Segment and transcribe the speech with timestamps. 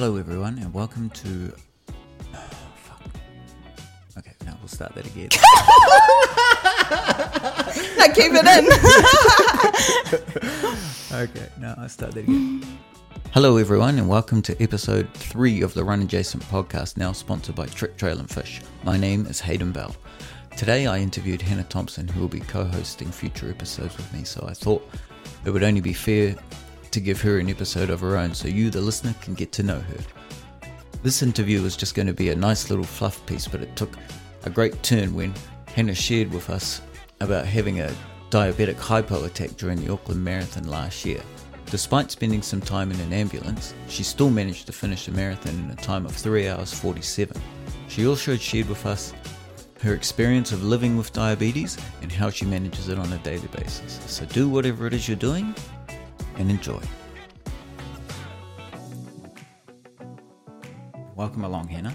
[0.00, 1.52] Hello, everyone, and welcome to.
[2.74, 3.02] fuck.
[4.16, 5.28] Okay, now we'll start that again.
[7.98, 8.64] No, keep it in.
[11.28, 12.64] okay, now I'll start that again.
[13.34, 17.66] Hello, everyone, and welcome to episode three of the Run Adjacent podcast, now sponsored by
[17.66, 18.62] Trek Trail and Fish.
[18.84, 19.94] My name is Hayden Bell.
[20.56, 24.46] Today, I interviewed Hannah Thompson, who will be co hosting future episodes with me, so
[24.48, 24.88] I thought
[25.44, 26.36] it would only be fair
[26.92, 29.62] to give her an episode of her own so you, the listener, can get to
[29.62, 30.68] know her.
[31.02, 33.96] This interview was just going to be a nice little fluff piece, but it took
[34.44, 35.34] a great turn when
[35.66, 36.82] Hannah shared with us
[37.20, 37.94] about having a
[38.30, 41.20] diabetic hypo attack during the Auckland Marathon last year.
[41.66, 45.70] Despite spending some time in an ambulance, she still managed to finish the marathon in
[45.70, 47.40] a time of 3 hours 47.
[47.88, 49.14] She also shared with us
[49.80, 54.00] her experience of living with diabetes and how she manages it on a daily basis.
[54.06, 55.54] So do whatever it is you're doing
[56.40, 56.80] and enjoy.
[61.14, 61.94] Welcome along, Hannah.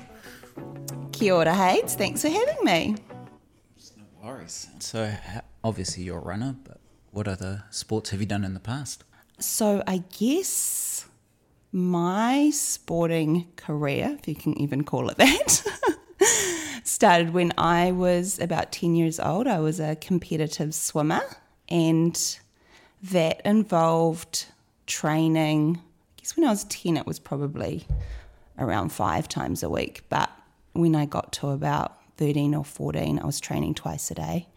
[1.11, 1.95] Kia ora, Hades.
[1.95, 2.95] Thanks for having me.
[3.97, 4.67] No worries.
[4.79, 5.11] So,
[5.63, 9.03] obviously, you're a runner, but what other sports have you done in the past?
[9.39, 11.07] So, I guess
[11.71, 15.63] my sporting career, if you can even call it that,
[16.83, 19.47] started when I was about 10 years old.
[19.47, 21.21] I was a competitive swimmer,
[21.67, 22.39] and
[23.11, 24.45] that involved
[24.87, 25.77] training.
[25.77, 27.85] I guess when I was 10, it was probably
[28.57, 30.03] around five times a week.
[30.09, 30.29] But
[30.73, 34.47] when I got to about 13 or 14, I was training twice a day.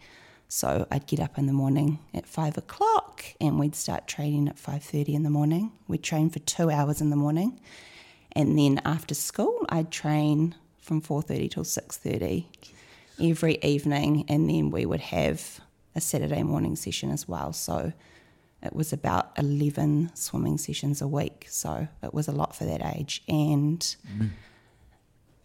[0.47, 4.57] So I'd get up in the morning at five o'clock and we'd start training at
[4.57, 5.71] 5.30 in the morning.
[5.87, 7.59] We'd train for two hours in the morning.
[8.31, 12.45] And then after school, I'd train from 4.30 till 6.30
[13.21, 14.25] every evening.
[14.27, 15.59] And then we would have
[15.93, 17.53] a Saturday morning session as well.
[17.53, 17.93] So
[18.61, 21.47] it was about 11 swimming sessions a week.
[21.49, 23.23] So it was a lot for that age.
[23.27, 23.95] And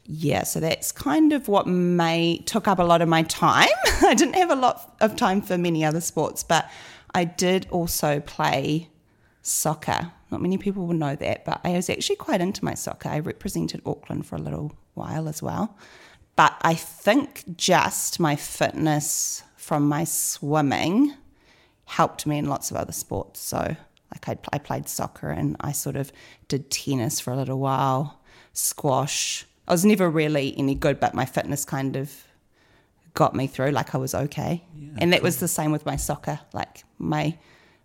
[0.04, 3.69] yeah, so that's kind of what may took up a lot of my time.
[4.03, 6.69] I didn't have a lot of time for many other sports, but
[7.14, 8.91] I did also play
[9.42, 10.12] soccer.
[10.30, 13.08] Not many people will know that, but I was actually quite into my soccer.
[13.08, 15.76] I represented Auckland for a little while as well.
[16.36, 21.14] But I think just my fitness from my swimming
[21.87, 23.41] helped me in lots of other sports.
[23.41, 23.59] So,
[24.12, 26.12] like, I, I played soccer and I sort of
[26.49, 28.21] did tennis for a little while,
[28.53, 29.47] squash.
[29.67, 32.25] I was never really any good, but my fitness kind of
[33.15, 33.71] got me through.
[33.71, 34.65] Like, I was okay.
[34.99, 36.41] and that was the same with my soccer.
[36.53, 37.37] Like, my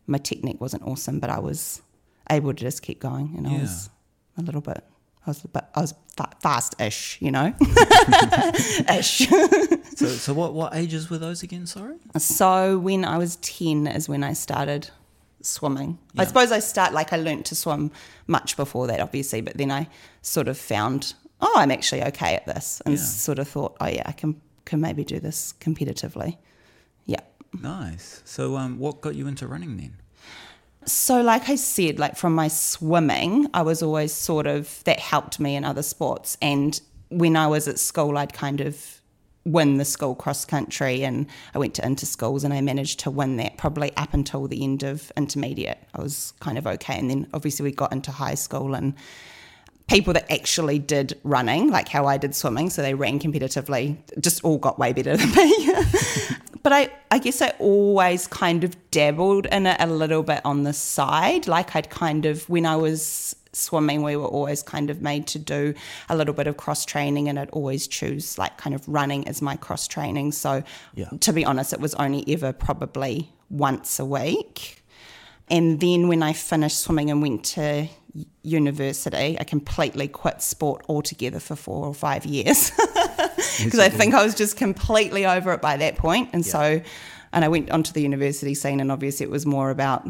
[0.08, 1.84] my technique wasn't awesome, but I was
[2.32, 3.90] able to just keep going, and I was
[4.38, 4.84] a little bit.
[5.30, 7.54] I was, but I was fa- fast-ish, you know,
[8.92, 9.28] ish.
[9.96, 11.66] So, so what, what ages were those again?
[11.68, 11.98] Sorry.
[12.18, 14.90] So when I was 10 is when I started
[15.42, 16.00] swimming.
[16.18, 17.92] I suppose I start like I learnt to swim
[18.28, 19.88] much before that obviously, but then I
[20.22, 23.02] sort of found oh, I'm actually okay at this and Yeah.
[23.02, 26.38] sort of thought, oh yeah, I can can maybe do this competitively.
[27.06, 27.22] Yeah.
[27.62, 28.22] Nice.
[28.26, 29.94] So, um, what got you into running then?
[30.86, 35.40] So, like I said, like from my swimming, I was always sort of that helped
[35.40, 36.38] me in other sports.
[36.42, 36.80] And
[37.10, 39.02] when I was at school, I'd kind of
[39.46, 43.12] win the school cross country, and I went to inter schools, and I managed to
[43.12, 45.80] win that probably up until the end of intermediate.
[45.94, 48.94] I was kind of okay, and then obviously we got into high school and
[49.88, 54.44] people that actually did running, like how I did swimming, so they ran competitively, just
[54.44, 55.74] all got way better than me.
[56.64, 60.64] but I, I guess I always kind of dabbled in it a little bit on
[60.64, 61.48] the side.
[61.48, 65.40] Like I'd kind of, when I was swimming, we were always kind of made to
[65.40, 65.74] do
[66.10, 69.42] a little bit of cross training, and I'd always choose like kind of running as
[69.42, 70.32] my cross training.
[70.34, 70.64] So
[70.96, 71.10] Yeah.
[71.22, 74.84] to be honest, it was only ever probably once a week.
[75.50, 77.88] And then when I finished swimming and went to
[78.44, 82.72] university, I completely quit sport altogether for four or five years
[83.64, 86.30] because I think I was just completely over it by that point.
[86.34, 86.82] And so,
[87.34, 90.08] and I went onto the university scene, and obviously it was more about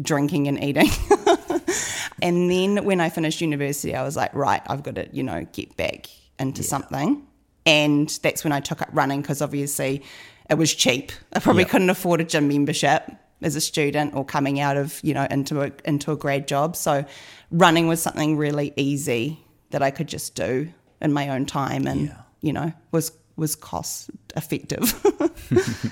[0.00, 0.88] drinking and eating.
[2.22, 5.46] and then when I finished university, I was like, right, I've got to, you know,
[5.52, 6.08] get back
[6.38, 7.24] into something.
[7.66, 10.02] And that's when I took up running because obviously
[10.48, 11.12] it was cheap.
[11.32, 11.68] I probably Yeah.
[11.68, 13.10] couldn't afford a gym membership
[13.42, 16.76] as a student or coming out of, you know, into a, into a grad job.
[16.76, 17.04] So
[17.50, 22.06] running was something really easy that I could just do in my own time and,
[22.06, 22.14] Yeah.
[22.40, 24.94] You know, was was cost effective.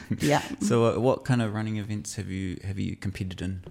[0.21, 0.43] yeah.
[0.61, 3.65] So, uh, what kind of running events have you have you competed in?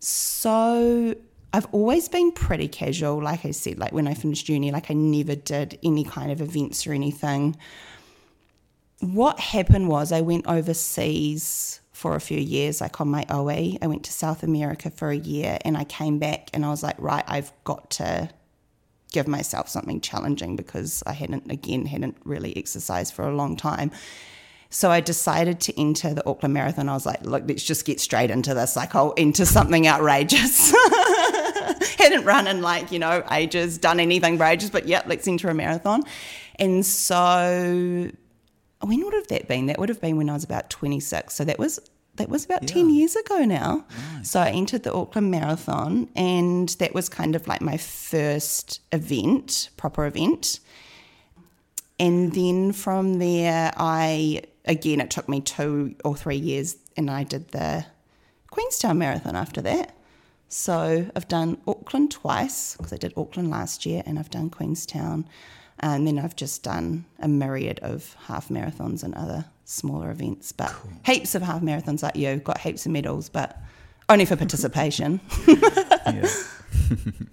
[0.00, 1.14] So
[1.52, 3.22] I've always been pretty casual.
[3.22, 6.40] Like I said, like when I finished uni, like I never did any kind of
[6.40, 7.56] events or anything.
[9.00, 13.78] What happened was I went overseas for a few years, like on my OE.
[13.80, 16.82] I went to South America for a year and I came back and I was
[16.82, 18.30] like, right, I've got to
[19.14, 23.92] give myself something challenging because I hadn't, again, hadn't really exercised for a long time.
[24.70, 26.88] So I decided to enter the Auckland Marathon.
[26.88, 28.74] I was like, look, let's just get straight into this.
[28.74, 30.74] Like, I'll enter something outrageous.
[31.96, 35.48] hadn't run in like, you know, ages, done anything for ages, but yeah, let's enter
[35.48, 36.02] a marathon.
[36.56, 38.10] And so
[38.80, 39.66] when would have that been?
[39.66, 41.32] That would have been when I was about 26.
[41.32, 41.78] So that was
[42.16, 42.68] that was about Yeah.
[42.74, 43.84] 10 years ago now.
[44.22, 49.70] So I entered the Auckland Marathon and that was kind of like my first event,
[49.76, 50.60] proper event.
[51.98, 57.24] And then from there, I, again, it took me two or three years and I
[57.24, 57.86] did the
[58.50, 59.96] Queenstown Marathon after that.
[60.48, 65.26] So I've done Auckland twice because I did Auckland last year and I've done Queenstown.
[65.80, 70.74] And then I've just done a myriad of half marathons and other smaller events, but
[71.04, 73.58] heaps of half marathons like you, got heaps of medals, but
[74.08, 75.20] only for participation.
[76.06, 76.28] Yeah.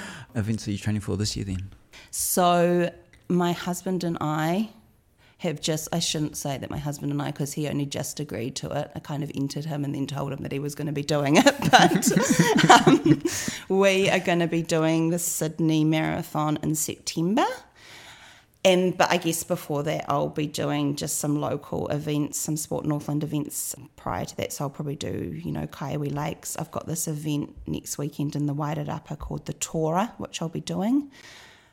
[0.34, 1.70] Events are you training for this year then?
[2.10, 2.92] So
[3.28, 4.70] my husband and I
[5.38, 8.54] have just, I shouldn't say that my husband and I, because he only just agreed
[8.56, 8.92] to it.
[8.94, 11.02] I kind of entered him and then told him that he was going to be
[11.02, 11.54] doing it.
[11.70, 13.22] But um,
[13.68, 17.46] we are going to be doing the Sydney Marathon in September.
[18.64, 22.84] And but I guess before that I'll be doing just some local events, some Sport
[22.84, 24.52] Northland events prior to that.
[24.52, 26.56] So I'll probably do, you know, Kai Iwi Lakes.
[26.56, 30.60] I've got this event next weekend in the Wairarapa called the Tora, which I'll be
[30.60, 31.10] doing.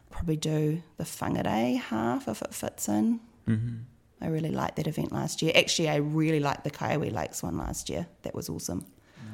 [0.10, 3.20] Probably do the Whangarei half if it fits in.
[3.48, 3.76] Mm-hmm.
[4.22, 5.52] I really liked that event last year.
[5.56, 8.08] Actually, I really liked the Kai Iwi Lakes one last year.
[8.24, 8.86] That was awesome.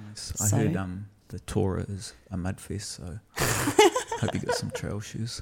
[0.10, 0.34] Nice.
[0.42, 4.72] I So- heard um the Tora is a mud fest, so hope you got some
[4.72, 5.42] trail shoes.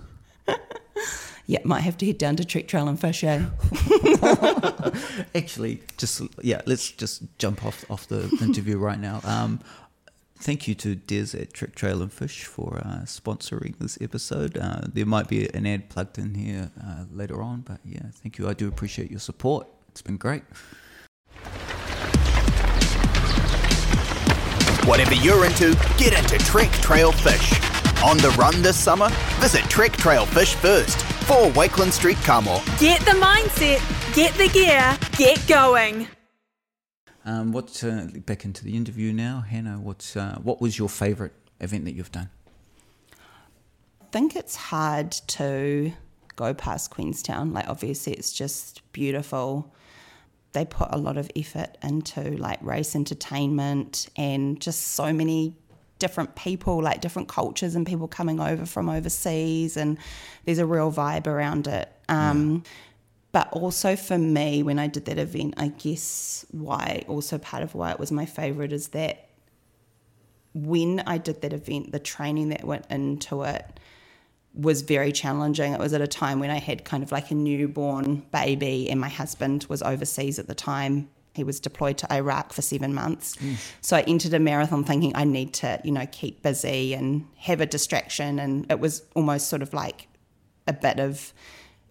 [1.45, 3.43] Yeah, might have to head down to Trek Trail and Fish, eh?
[5.35, 9.19] Actually, just yeah, let's just jump off off the interview right now.
[9.25, 9.59] Um,
[10.37, 14.57] thank you to Des at Trek Trail and Fish for uh, sponsoring this episode.
[14.57, 18.37] Uh, there might be an ad plugged in here uh, later on, but yeah, thank
[18.37, 18.47] you.
[18.47, 19.67] I do appreciate your support.
[19.89, 20.43] It's been great.
[24.85, 27.59] Whatever you're into, get into Trek Trail Fish.
[28.03, 29.09] On the run this summer,
[29.39, 32.61] visit Trek Trail Fish first for Wakeland Street, Kamo.
[32.79, 33.81] Get the mindset,
[34.13, 36.07] get the gear, get going.
[37.25, 39.79] Um, what's uh, back into the interview now, Hannah?
[39.79, 41.31] What's uh, what was your favourite
[41.61, 42.29] event that you've done?
[44.01, 45.93] I think it's hard to
[46.35, 47.53] go past Queenstown.
[47.53, 49.73] Like, obviously, it's just beautiful.
[50.51, 55.55] They put a lot of effort into like race entertainment and just so many
[56.05, 59.77] different people, like different cultures and people coming over from overseas.
[59.77, 59.97] And
[60.45, 61.87] there's a real vibe around it.
[62.09, 62.63] Um,
[63.33, 67.73] But also for me, when I did that event, I guess why, also part of
[67.73, 69.15] why it was my favorite is that
[70.53, 73.65] when I did that event, the training that went into it
[74.53, 75.73] was very challenging.
[75.73, 78.99] It was at a time when I had kind of like a newborn baby, and
[79.01, 81.09] my husband was overseas at the time.
[81.33, 83.35] He was deployed to Iraq for seven months.
[83.37, 83.55] Mm.
[83.81, 87.59] So I entered a marathon thinking I need to, you know, keep busy and have
[87.59, 88.39] a distraction.
[88.39, 90.07] And it was almost sort of like
[90.67, 91.33] a bit of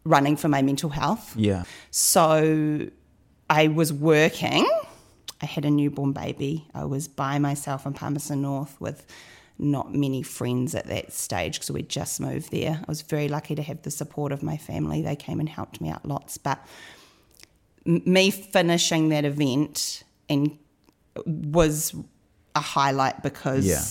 [0.05, 1.37] running for my mental health.
[1.37, 2.89] Yeah, So
[3.51, 4.69] I was working.
[5.41, 6.69] I had a newborn baby.
[6.75, 9.05] I was by myself in Palmerston North with
[9.59, 12.81] not many friends at that stage because we'd just moved there.
[12.81, 15.03] I was very lucky to have the support of my family.
[15.03, 16.39] They came and helped me out lots.
[16.39, 16.65] But
[17.85, 20.57] me finishing that event and
[21.27, 21.95] was
[22.55, 23.83] a highlight because Yeah.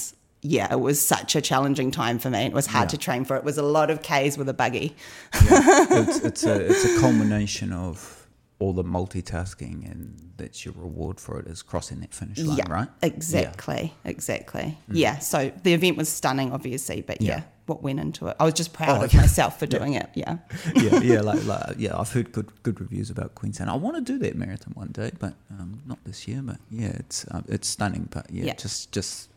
[0.68, 2.40] yeah, it was such a challenging time for me.
[2.46, 2.92] It was hard Yeah.
[2.92, 3.36] to train for.
[3.36, 4.96] It was a lot of K's with a buggy.
[5.34, 8.21] it's, it's a it's a culmination of
[8.62, 12.72] all the multitasking, and that's your reward for it is crossing that finish line, yeah,
[12.72, 12.88] right?
[13.02, 14.78] Exactly, exactly.
[14.90, 17.44] Yeah, so the event was stunning, obviously, but yeah, Yeah.
[17.66, 18.36] what went into it?
[18.40, 19.22] I was just proud Oh, of yeah.
[19.22, 20.10] myself for doing it.
[20.14, 20.38] Yeah,
[20.76, 21.98] Yeah, yeah, yeah, like, like yeah.
[22.00, 23.68] I've heard good good reviews about Queenstown.
[23.70, 26.42] I want to do that marathon one day, but um, not this year.
[26.44, 28.08] But yeah, it's uh, it's stunning.
[28.12, 28.54] But yeah, Yeah.
[28.56, 29.30] just just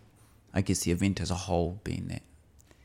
[0.53, 2.23] I guess the event as a whole being that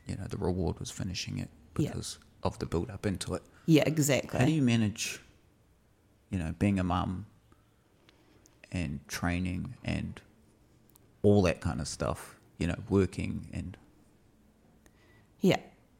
[0.06, 1.90] you know the reward was finishing it Yeah.
[1.90, 3.42] because of the build up into it.
[3.66, 4.38] yeah, exactly.
[4.40, 5.20] How do you manage,
[6.30, 7.26] you know, being a mum
[8.72, 10.20] and training and
[11.22, 12.38] all that kind of stuff?
[12.58, 13.76] You know, working and
[15.40, 15.56] Yeah,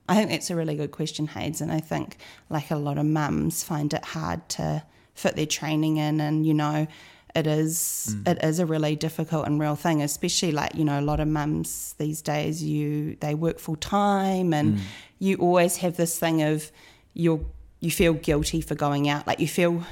[0.08, 2.16] I think that's a really good question, Hades, and I think
[2.48, 4.82] like a lot of mums find it hard to
[5.14, 6.86] fit their training in, and you know.
[7.32, 8.26] It is mm.
[8.26, 11.28] it is a really difficult and real thing, especially like you know a lot of
[11.28, 12.60] mums these days.
[12.60, 14.80] You they work full time, and mm.
[15.20, 16.72] you always have this thing of
[17.14, 17.46] you
[17.78, 19.28] you feel guilty for going out.
[19.28, 19.84] Like you feel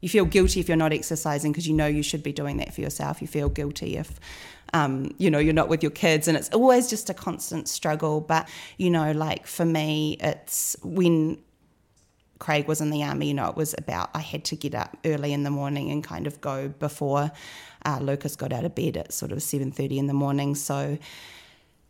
[0.00, 2.74] you feel guilty if you're not exercising because you know you should be doing that
[2.74, 3.20] for yourself.
[3.20, 4.18] You feel guilty if
[4.72, 8.20] um, you know you're not with your kids, and it's always just a constant struggle.
[8.20, 11.38] But you know, like for me, it's when
[12.38, 14.96] Craig was in the army, you know, it was about I had to get up
[15.04, 17.30] early in the morning and kind of go before
[17.84, 20.54] uh, Lucas got out of bed at sort of seven thirty in the morning.
[20.54, 20.98] So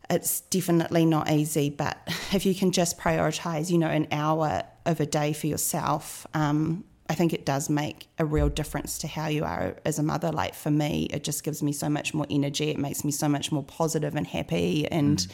[0.09, 1.97] it's definitely not easy, but
[2.33, 6.83] if you can just prioritize, you know, an hour of a day for yourself, um,
[7.11, 10.31] I think it does make a real difference to how you are as a mother.
[10.31, 12.69] Like for me, it just gives me so much more energy.
[12.69, 14.89] It makes me so much more positive and happy.
[14.89, 15.31] And mm.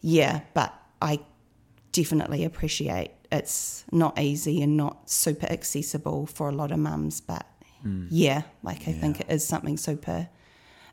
[0.00, 1.20] yeah, but I
[1.92, 7.20] definitely appreciate it's not easy and not super accessible for a lot of mums.
[7.20, 7.46] But
[7.86, 8.08] mm.
[8.10, 10.28] yeah, like I think it is something super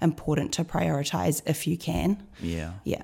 [0.03, 2.22] important to prioritize if you can.
[2.39, 3.01] Yeah, Yeah.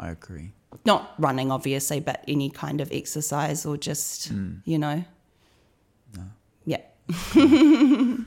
[0.00, 0.50] I agree.
[0.84, 4.62] Not running, obviously, but any kind of exercise or just, mm.
[4.64, 5.04] you know.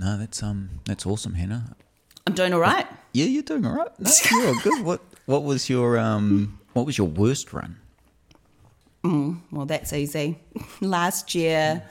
[0.00, 1.76] No, that's um, that's awesome, Hannah.
[2.26, 2.86] I'm doing all right.
[3.12, 3.90] Yeah, you're doing all right.
[4.00, 4.82] No, you're all good.
[4.82, 7.76] What What was your um, what was your worst run?
[9.02, 10.38] Well, that's easy.
[10.80, 11.82] Last year,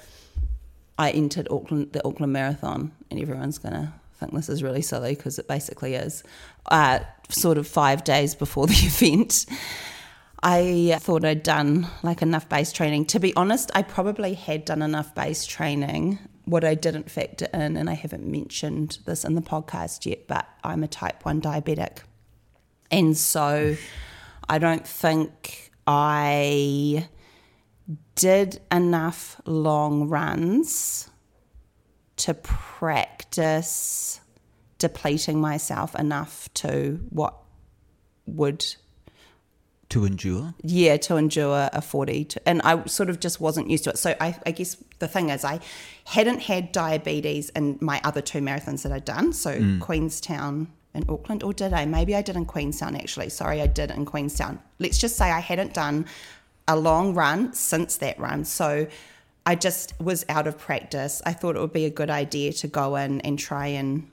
[0.97, 5.15] I entered Auckland, the Auckland Marathon, and everyone's going to think this is really silly
[5.15, 6.23] because it basically is.
[6.65, 9.45] Uh, sort of five days before the event,
[10.41, 13.05] I thought I'd done like enough base training.
[13.07, 16.19] To be honest, I probably had done enough base training.
[16.45, 20.47] What I didn't factor in, and I haven't mentioned this in the podcast yet, but
[20.63, 21.99] I'm a type 1 diabetic.
[22.89, 23.75] And so
[24.47, 27.07] I don't think I
[28.15, 31.09] did enough long runs
[32.17, 34.21] to practice
[34.77, 37.35] depleting myself enough to what
[38.25, 38.65] would
[39.89, 40.53] To endure.
[40.61, 43.97] yeah to endure a 40 to, and i sort of just wasn't used to it.
[43.97, 45.59] So I, I guess the thing is i
[46.05, 49.33] hadn't had diabetes in my other two marathons that i'd done.
[49.33, 49.79] So mm.
[49.79, 51.85] queenstown and auckland or did i?
[51.85, 53.29] Maybe i did in queenstown actually.
[53.29, 54.59] Sorry i did in queenstown.
[54.77, 56.05] Let's just say i hadn't done
[56.67, 58.45] a long run since that run.
[58.45, 58.85] So
[59.47, 61.19] i just was out of practice.
[61.25, 64.07] I thought it would be a good idea to go in and try and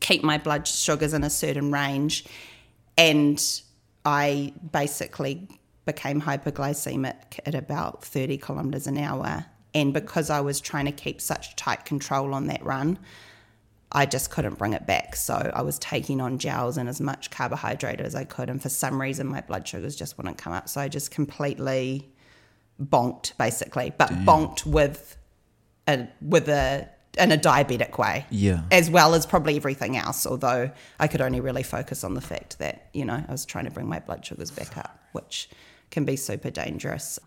[0.00, 2.24] keep my blood sugars in a certain range.
[2.96, 3.38] And
[4.04, 5.48] I basically
[5.84, 9.46] became hypoglycemic at about 30 kilometres an hour.
[9.74, 12.98] And because I was trying to keep such tight control on that run,
[13.90, 15.16] I just couldn't bring it back.
[15.16, 18.48] So I was taking on gels and as much carbohydrate as I could.
[18.48, 20.68] And for some reason, my blood sugars just wouldn't come up.
[20.68, 22.10] So I just completely
[22.80, 25.16] bonked, basically, but bonked with
[25.86, 26.88] a with a
[27.18, 28.62] in a diabetic way Yeah.
[28.70, 30.26] as well as probably everything else.
[30.26, 33.64] Although I could only really focus on the fact that you know I was trying
[33.66, 35.48] to bring my blood sugars back up, which
[35.90, 37.18] can be super dangerous.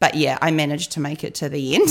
[0.00, 1.88] But yeah, I managed to make it to the end,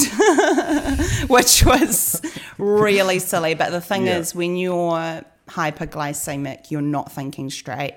[1.29, 2.21] which was
[2.57, 3.53] really silly.
[3.53, 4.17] But the thing Yeah.
[4.17, 7.95] is, when you're hyperglycemic, you're not thinking straight.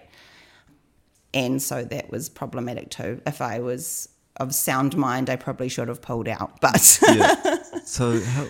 [1.32, 3.20] And so that was problematic too.
[3.26, 6.60] If I was of sound mind, I probably should have pulled out.
[6.60, 7.62] But Yeah.
[7.84, 8.46] so how?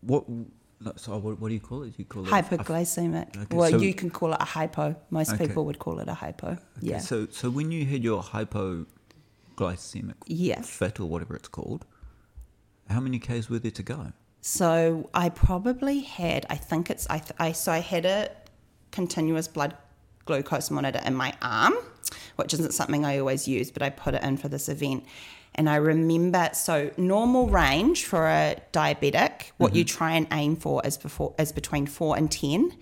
[0.00, 0.24] What?
[0.96, 1.88] So what, what do you call it?
[1.88, 3.36] Do you call it hyperglycemic.
[3.36, 4.94] Okay, well, so- you can call it a hypo.
[5.10, 5.46] Most Okay.
[5.48, 6.50] people would call it a hypo.
[6.50, 6.98] Okay, yeah.
[6.98, 10.60] So so when you had your hypoglycemic Yeah.
[10.62, 11.84] fit or whatever it's called,
[12.88, 14.12] how many k's were there to go?
[14.40, 16.46] So I probably had.
[16.48, 17.06] I think it's.
[17.10, 17.18] I.
[17.18, 18.30] th- I so I had a
[18.92, 19.76] continuous blood
[20.26, 21.74] glucose monitor in my arm,
[22.36, 25.04] which isn't something I always use, but I put it in for this event.
[25.58, 29.98] And I remember, so normal range for a diabetic, what you mm-hmm.
[29.98, 32.72] try and aim for is before is between four and ten.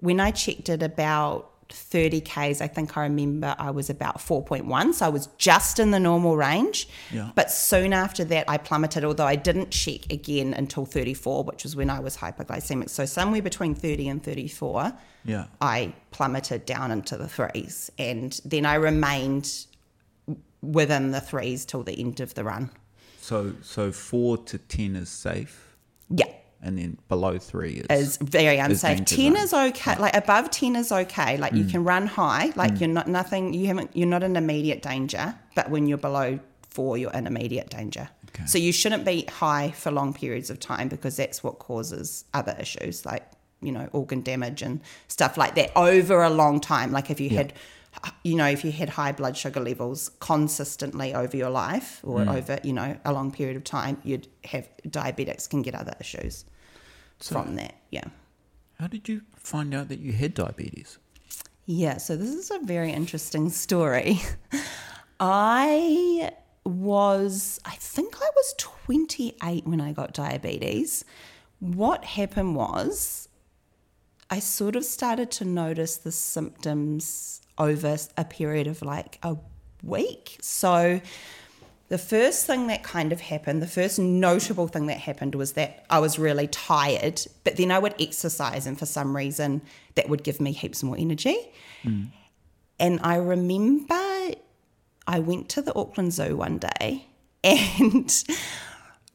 [0.00, 4.94] When I checked it about 30 Ks, I think I remember I was about 4.1.
[4.94, 6.88] So I was just in the normal range.
[7.12, 7.30] Yeah.
[7.34, 11.74] But soon after that, I plummeted, although I didn't check again until 34, which was
[11.74, 12.88] when I was hypoglycemic.
[12.88, 14.92] So somewhere between 30 and 34,
[15.24, 15.46] Yeah.
[15.60, 17.90] I plummeted down into the threes.
[17.98, 19.66] And then I remained
[20.62, 22.70] within the threes till the end of the run.
[23.20, 25.76] So so four to ten is safe,
[26.08, 26.26] Yeah.
[26.62, 28.98] and then below three is is very unsafe.
[28.98, 29.98] danger Ten is okay.
[29.98, 31.36] Like above ten is okay.
[31.36, 31.70] Like you mm.
[31.70, 32.52] can run high.
[32.54, 32.80] Like mm.
[32.80, 33.52] you're not nothing.
[33.52, 33.90] You haven't.
[33.94, 35.34] You're not in immediate danger.
[35.54, 38.08] But when you're below four, you're in immediate danger.
[38.28, 38.46] Okay.
[38.46, 42.56] So you shouldn't be high for long periods of time because that's what causes other
[42.60, 43.24] issues like
[43.62, 46.92] you know organ damage and stuff like that over a long time.
[46.92, 47.52] Like if you had.
[48.22, 52.34] You know, if you had high blood sugar levels consistently over your life or mm.
[52.34, 56.44] over, you know, a long period of time, you'd have diabetics can get other issues
[57.18, 57.74] from that.
[57.90, 58.04] Yeah.
[58.78, 60.98] How did you find out that you had diabetes?
[61.64, 64.20] Yeah, so this is a very interesting story.
[65.20, 66.30] I
[66.64, 71.04] was, I think I was 28 when I got diabetes.
[71.58, 73.28] What happened was,
[74.28, 79.36] I sort of started to notice the symptoms over a period of like a
[79.82, 80.38] week.
[80.40, 81.00] So,
[81.88, 85.86] the first thing that kind of happened, the first notable thing that happened was that
[85.88, 89.62] I was really tired, but then I would exercise, and for some reason,
[89.94, 91.36] that would give me heaps more energy.
[91.82, 92.04] Hmm.
[92.80, 94.34] And I remember
[95.06, 97.06] I went to the Auckland Zoo one day
[97.44, 98.24] and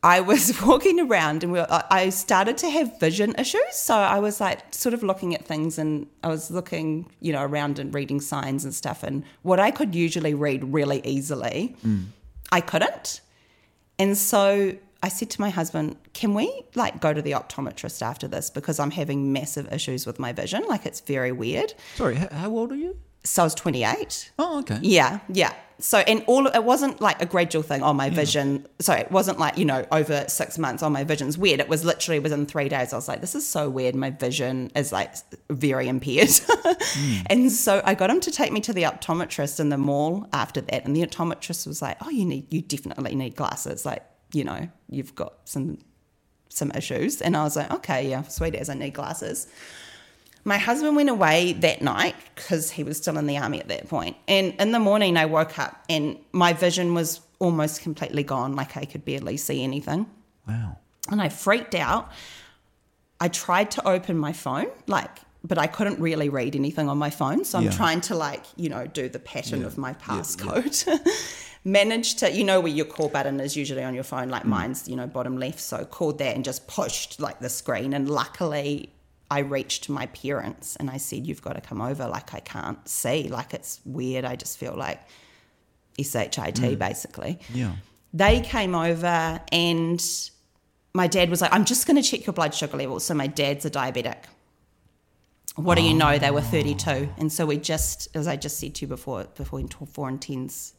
[0.04, 3.74] I was walking around and we were, I I started to have vision issues.
[3.74, 7.44] So I was like sort of looking at things and I was looking, you know,
[7.44, 9.04] around and reading signs and stuff.
[9.04, 12.06] And what I could usually read really easily, mm.
[12.52, 13.22] I couldn't.
[14.00, 18.28] And so I said to my husband, can we like go to the optometrist after
[18.28, 20.64] this because I'm having massive issues with my vision.
[20.68, 21.74] Like it's very weird.
[21.96, 22.98] Sorry, how old are you?
[23.24, 24.32] So I was 28.
[24.40, 24.80] Oh, okay.
[24.82, 25.54] Yeah, yeah.
[25.82, 27.82] So and all it wasn't like a gradual thing.
[27.82, 28.68] on my vision.
[28.80, 30.84] Sorry, it wasn't like you know over six months.
[30.84, 31.60] on my vision's weird.
[31.60, 32.94] It was literally within three days.
[32.94, 33.96] I was like, this is so weird.
[33.96, 35.16] My vision is like
[35.50, 36.30] very impaired.
[36.30, 37.22] Hmm.
[37.32, 40.62] And so I got him to take me to the optometrist in the mall after
[40.62, 40.86] that.
[40.86, 43.86] And the optometrist was like, oh, you need you definitely need glasses.
[43.86, 45.80] Like you know you've got some
[46.50, 47.22] some issues.
[47.22, 49.48] And I was like, okay, yeah, sweet as I need glasses.
[50.44, 53.88] My husband went away that night because he was still in the army at that
[53.88, 54.18] point.
[54.28, 58.56] And in the morning, I woke up and my vision was almost completely gone.
[58.56, 60.08] Like I could barely see anything.
[60.48, 60.78] Wow.
[61.10, 62.12] And I freaked out.
[63.20, 65.10] I tried to open my phone, like,
[65.44, 67.46] but I couldn't really read anything on my phone.
[67.46, 67.72] So I'm Yeah.
[67.72, 71.00] trying to, like, you know, do the pattern Yeah, of my yeah, passcode.
[71.64, 74.32] Managed to, you know, where your call button is usually on your phone, Mm.
[74.32, 75.60] like mine's, you know, bottom left.
[75.60, 77.94] So called that and just pushed like the screen.
[77.94, 78.90] And luckily,
[79.32, 82.06] I reached my parents and I said, You've got to come over.
[82.08, 83.30] Like, I can't see.
[83.30, 84.26] Like, it's weird.
[84.26, 85.00] I just feel like
[85.98, 86.78] SHIT, Mm.
[86.78, 87.74] basically Yeah.
[88.14, 90.02] they came over and
[90.94, 93.04] my dad was like, I'm just going to check your blood sugar levels.
[93.06, 94.18] So my dad's a diabetic.
[95.56, 96.18] What do you know?
[96.18, 97.10] They were 32.
[97.18, 100.22] And so we just, as I just said to you before, before in four and
[100.22, 100.74] tens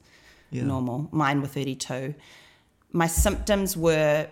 [0.50, 0.64] Yeah.
[0.64, 1.08] normal.
[1.12, 2.14] Mine were 32.
[2.92, 4.28] My symptoms were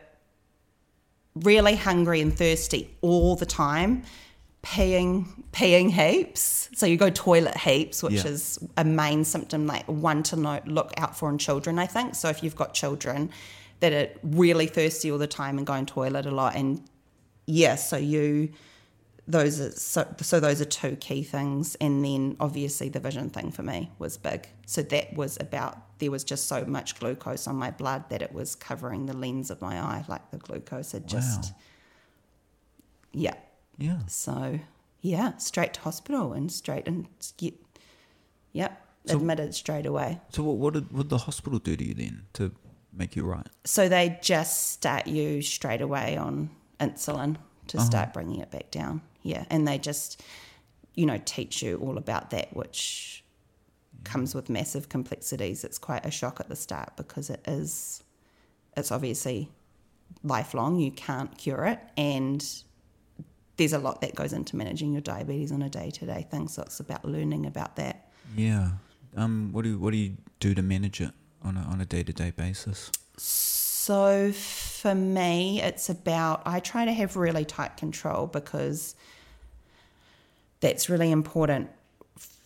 [1.34, 4.02] really hungry and thirsty all the time,
[4.62, 6.68] peeing, peeing heaps.
[6.74, 8.26] So you go toilet heaps, which Yeah.
[8.28, 12.14] is a main symptom, like one to note, look out for in children, I think.
[12.14, 13.30] So if you've got children
[13.80, 16.82] that are really thirsty all the time and going toilet a lot, and
[17.46, 18.50] yeah, so you
[19.28, 23.50] those are so, so those are two key things and then obviously the vision thing
[23.52, 27.54] for me was big so that was about there was just so much glucose on
[27.56, 31.06] my blood that it was covering the lens of my eye like the glucose had
[31.06, 31.58] just Wow.
[33.12, 33.34] yeah
[33.78, 33.98] Yeah.
[34.06, 34.58] so
[35.00, 37.06] yeah straight to hospital and straight and
[37.36, 37.54] get
[38.52, 41.84] yep So- admitted straight away So what, what did what did the hospital do to
[41.84, 42.52] you then to
[42.92, 43.46] make you right?
[43.64, 47.36] so they just start you straight away on insulin
[47.68, 47.86] to uh-huh.
[47.86, 50.22] start bringing it back down yeah and they just
[50.94, 53.24] you know teach you all about that which
[54.04, 58.02] comes with massive complexities it's quite a shock at the start because it is
[58.76, 59.48] it's obviously
[60.22, 62.62] lifelong you can't cure it and
[63.56, 66.80] there's a lot that goes into managing your diabetes on a day-to-day thing so it's
[66.80, 68.70] about learning about that Yeah.
[69.16, 69.50] Um.
[69.52, 71.10] What do you, what do you do to manage it
[71.42, 72.90] on a on a day to day basis?
[73.16, 73.49] So
[74.32, 78.94] for me, it's about I try to have really tight control because
[80.60, 81.70] that's really important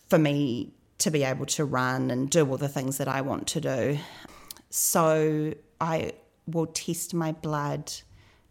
[0.07, 3.47] for me to be able to run and do all the things that I want
[3.47, 3.99] to do.
[4.69, 6.13] So I
[6.47, 7.91] will test my blood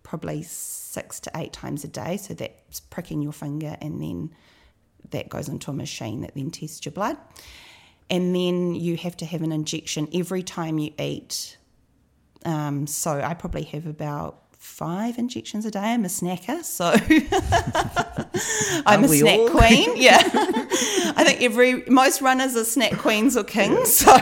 [0.03, 2.19] probably six to eight times a day.
[2.19, 4.35] So that's pricking your finger and then
[5.11, 7.17] that goes into a machine that then tests your blood.
[8.11, 11.57] And then you have to have an injection every time you eat
[12.45, 15.81] um, so I probably have about five injections a day.
[15.81, 16.87] I'm a snacker, so
[18.87, 19.51] I'm Aren't a snack all?
[19.51, 19.97] queen.
[20.01, 20.19] Yeah,
[21.17, 23.97] I think every most runners are snack queens or kings.
[23.97, 24.15] So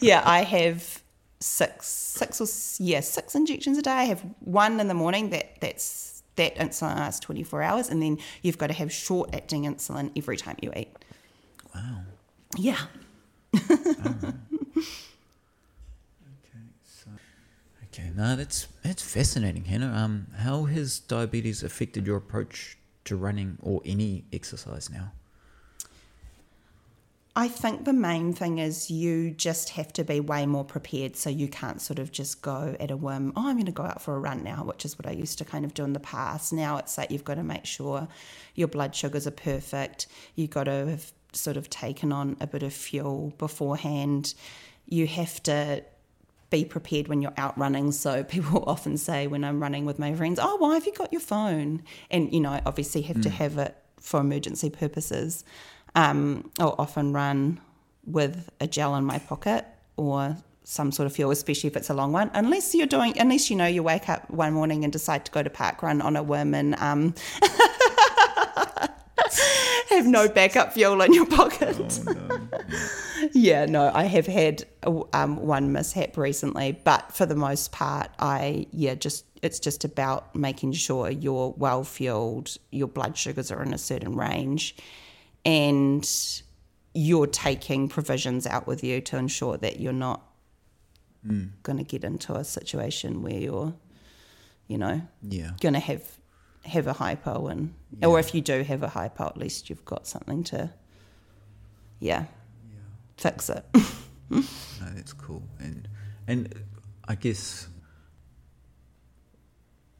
[0.00, 1.02] yeah, I have
[1.40, 2.46] six, six or
[2.84, 3.90] yeah, six injections a day.
[3.90, 8.18] I have one in the morning that that's that insulin lasts 24 hours, and then
[8.42, 10.94] you've got to have short acting insulin every time you eat.
[11.74, 12.00] Wow.
[12.56, 12.78] Yeah.
[13.54, 14.32] Okay.
[18.16, 19.92] No, that's that's fascinating, Hannah.
[19.94, 25.12] Um, how has diabetes affected your approach to running or any exercise now?
[27.38, 31.28] I think the main thing is you just have to be way more prepared so
[31.28, 34.00] you can't sort of just go at a whim, oh, I'm going to go out
[34.00, 36.00] for a run now, which is what I used to kind of do in the
[36.00, 36.54] past.
[36.54, 38.08] Now it's like you've got to make sure
[38.54, 40.06] your blood sugars are perfect.
[40.34, 44.32] You've got to have sort of taken on a bit of fuel beforehand.
[44.86, 45.84] you have to
[46.50, 47.92] be prepared when you're out running.
[47.92, 51.12] So people often say when I'm running with my friends, "Oh, why have you got
[51.12, 55.44] your phone?" And you know, I obviously have to have it for emergency purposes.
[55.94, 57.60] Um, I'll often run
[58.04, 59.64] with a gel in my pocket
[59.96, 62.30] or some sort of fuel, especially if it's a long one.
[62.34, 65.42] Unless you're doing, unless you know you wake up one morning and decide to go
[65.42, 67.14] to park run on a whim and um,
[69.90, 72.00] have no backup fuel in your pocket.
[73.32, 74.64] yeah, no, I have had
[75.12, 80.34] um, one mishap recently, but for the most part, I yeah, just it's just about
[80.34, 84.76] making sure you're well fueled, your blood sugars are in a certain range,
[85.44, 86.08] and
[86.94, 90.22] you're taking provisions out with you to ensure that you're not
[91.64, 93.74] going to get into a situation where you're,
[94.68, 95.50] you know, Yeah.
[95.60, 96.02] going to have
[96.68, 100.06] have a hypo and or if you do have a hypo at least you've got
[100.06, 100.70] something to
[102.00, 102.24] yeah,
[103.16, 103.64] fix it.
[104.28, 104.42] No,
[104.94, 105.44] that's cool.
[105.60, 105.88] And
[106.26, 106.52] and
[107.06, 107.68] I guess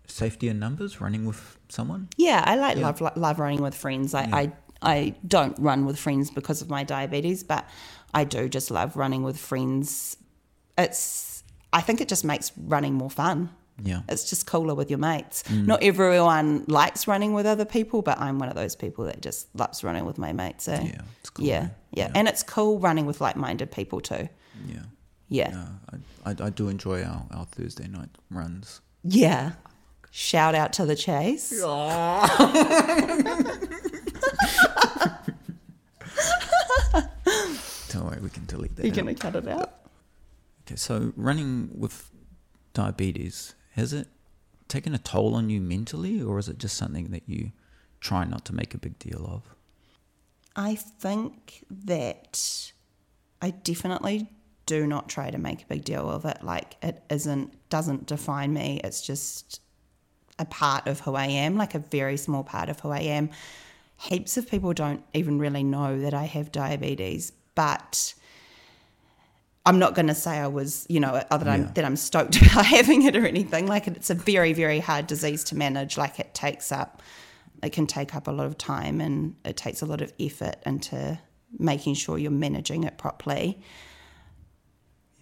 [0.08, 2.08] safety in numbers, running with someone.
[2.16, 2.86] yeah i like Yeah.
[2.92, 4.14] love love running with friends.
[4.14, 4.52] I, I
[4.82, 7.66] i don't run with friends because of my diabetes but
[8.12, 10.16] i do just love running with friends.
[10.78, 13.50] It's i think it just makes running more fun
[13.82, 14.00] Yeah.
[14.08, 15.42] it's just cooler with your mates.
[15.48, 15.66] Mm.
[15.66, 19.54] Not everyone likes running with other people, but I'm one of those people that just
[19.54, 20.64] loves running with my mates.
[20.64, 21.70] So Yeah, it's cool, yeah, man.
[21.92, 24.28] yeah, and it's cool running with like-minded people too.
[24.66, 24.82] Yeah.
[25.28, 25.66] Yeah, No,
[26.24, 28.80] I, I, I do enjoy our, our Thursday night runs.
[29.02, 29.52] yeah.
[30.12, 31.50] Shout out to the chase.
[37.90, 38.84] Don't worry, we can delete that.
[38.84, 38.96] You're out.
[38.98, 39.74] gonna cut it out.
[40.66, 42.10] Okay, so running with
[42.74, 44.08] diabetes, has it
[44.68, 47.52] taken a toll on you mentally, or is it just something that you
[48.00, 49.42] try not to make a big deal of?
[50.56, 52.72] I think that
[53.40, 54.28] I definitely
[54.64, 56.42] do not try to make a big deal of it.
[56.42, 58.80] Like it isn't doesn't define me.
[58.82, 59.60] It's just
[60.38, 63.30] a part of who I am, like a very small part of who I am.
[63.98, 68.14] Heaps of people don't even really know that I have diabetes, but
[69.66, 71.70] I'm not going to say I was, you know, other than Yeah.
[71.74, 73.66] that I'm stoked about having it or anything.
[73.66, 75.98] Like it's a very, very hard disease to manage.
[75.98, 77.02] Like it takes up,
[77.62, 80.56] it can take up a lot of time and it takes a lot of effort
[80.64, 81.18] into
[81.58, 83.60] making sure you're managing it properly.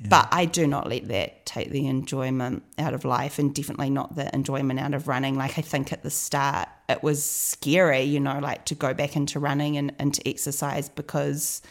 [0.07, 4.17] But I do not let that take the enjoyment out of life and definitely not
[4.17, 5.37] the enjoyment out of running.
[5.37, 9.17] Like I think at the start it was scary, you know, like to go back
[9.17, 11.63] into running and into exercise because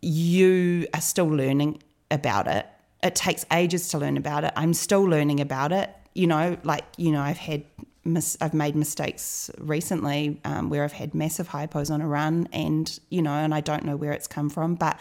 [0.00, 2.66] you are still learning about it.
[3.02, 4.52] It takes ages to learn about it.
[4.56, 5.90] I'm still learning about it.
[6.14, 7.64] You know, like you know, I've had
[8.04, 12.98] mis- I've made mistakes recently um, where I've had massive hypos on a run, and
[13.10, 14.98] you know, and I don't know where it's come from, but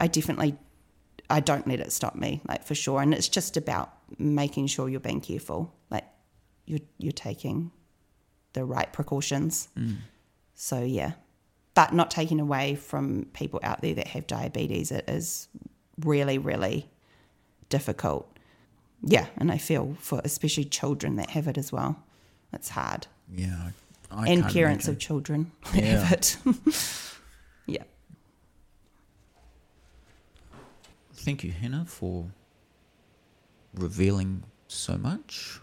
[0.00, 0.56] I definitely
[1.30, 3.00] I don't let it stop me, like for sure.
[3.00, 6.04] And it's just about making sure you're being careful, like
[6.66, 7.70] you're you're taking
[8.52, 9.68] the right precautions.
[10.54, 11.12] So yeah,
[11.74, 14.90] but not taking away from people out there that have diabetes.
[14.92, 15.48] It is
[16.00, 16.88] really, really
[17.68, 18.30] difficult.
[19.02, 22.02] Yeah, and I feel for especially children that have it as well.
[22.52, 23.70] It's hard, Yeah.
[24.10, 26.00] I, I and parents of children that Yeah.
[26.04, 26.36] have it.
[27.66, 27.82] yeah.
[31.14, 32.26] Thank you, Hannah, for
[33.74, 35.58] revealing so much.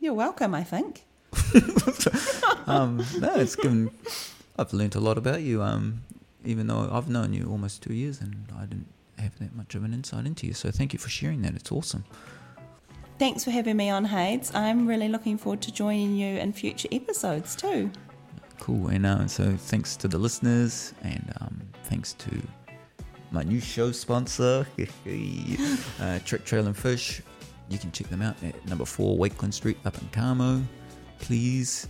[0.00, 0.54] You're welcome.
[0.54, 1.04] I think.
[2.66, 3.90] Um, no, it's given.
[4.58, 5.62] I've learnt a lot about you.
[5.62, 6.02] Um,
[6.44, 8.88] even though I've known you almost two years, and I didn't
[9.18, 10.52] have that much of an insight into you.
[10.52, 11.54] So thank you for sharing that.
[11.54, 12.04] It's awesome.
[13.18, 14.52] Thanks for having me on, Hades.
[14.54, 17.90] I'm really looking forward to joining you in future episodes too.
[18.58, 18.88] Cool.
[18.88, 22.42] And uh, so thanks to the listeners, and um, thanks to
[23.30, 24.66] my new show sponsor,
[26.00, 27.22] uh, Trek Trail and Fish.
[27.70, 30.62] You can check them out at number four Wakeland Street up in Kamo.
[31.18, 31.88] Please,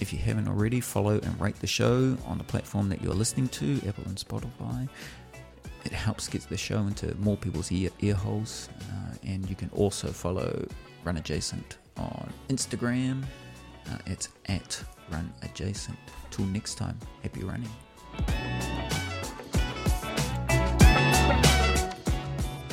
[0.00, 3.48] if you haven't already, follow and rate the show on the platform that you're listening
[3.48, 4.88] to, Apple and Spotify.
[5.84, 8.68] It helps get the show into more people's ear, ear holes.
[8.90, 10.66] Uh, and you can also follow
[11.04, 13.22] Run Adjacent on Instagram.
[13.90, 15.98] Uh, it's at Run Adjacent.
[16.30, 17.70] Till next time, happy running.